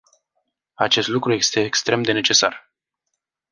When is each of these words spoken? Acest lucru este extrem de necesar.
Acest 0.73 1.07
lucru 1.07 1.33
este 1.33 1.59
extrem 1.59 2.01
de 2.01 2.11
necesar. 2.11 2.69